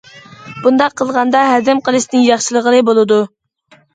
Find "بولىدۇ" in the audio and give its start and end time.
2.91-3.23